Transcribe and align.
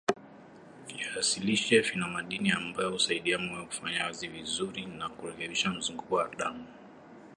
viazi 0.87 1.39
lishe 1.39 1.79
vina 1.81 2.07
madini 2.07 2.51
ambayo 2.51 2.91
husaidia 2.91 3.37
moyo 3.37 3.65
kufanyakazi 3.65 4.27
vizuri 4.27 4.85
na 4.85 5.09
kurekebisha 5.09 5.69
mzunguko 5.69 6.15
wa 6.15 6.29
damu 6.35 6.65